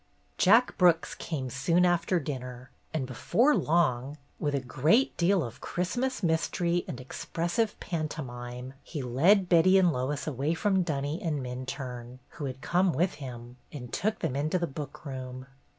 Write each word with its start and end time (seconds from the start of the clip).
Jack 0.39 0.75
Brooks 0.79 1.13
came 1.13 1.51
soon 1.51 1.85
after 1.85 2.19
dinner, 2.19 2.71
and 2.91 3.05
before 3.05 3.53
long, 3.55 4.17
with 4.39 4.55
a 4.55 4.59
great 4.59 5.15
deal 5.15 5.43
of 5.43 5.61
Christmas 5.61 6.23
mystery 6.23 6.83
and 6.87 6.99
expressive 6.99 7.79
pantomime, 7.79 8.73
he 8.81 9.03
led 9.03 9.47
Betty 9.47 9.77
and 9.77 9.93
Lois 9.93 10.25
away 10.25 10.55
from 10.55 10.81
Dunny 10.81 11.21
and 11.21 11.43
Min 11.43 11.67
turne, 11.67 12.17
who 12.29 12.45
had 12.45 12.61
come 12.61 12.93
with 12.93 13.13
him, 13.21 13.57
and 13.71 13.93
took 13.93 14.17
them 14.17 14.35
into 14.35 14.57
the 14.57 14.65
book 14.65 15.05
room. 15.05 15.45